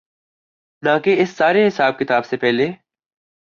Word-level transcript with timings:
نہ 0.83 0.89
کہ 1.03 1.21
اس 1.21 1.29
سارے 1.29 1.67
حساب 1.67 1.99
کتاب 1.99 2.25
سے 2.25 2.37
پہلے۔ 2.37 2.71